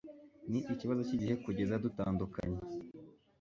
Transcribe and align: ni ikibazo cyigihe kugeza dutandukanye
ni 0.49 0.59
ikibazo 0.73 1.01
cyigihe 1.07 1.35
kugeza 1.45 1.81
dutandukanye 1.85 2.59